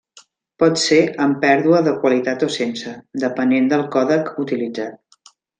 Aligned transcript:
Pot 0.61 0.79
ser 0.83 0.97
amb 1.25 1.37
pèrdua 1.43 1.83
de 1.89 1.93
qualitat 2.05 2.47
o 2.49 2.51
sense, 2.57 2.97
depenent 3.27 3.71
del 3.75 3.87
còdec 3.97 4.37
utilitzat. 4.47 5.33